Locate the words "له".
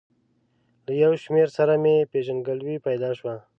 0.85-0.93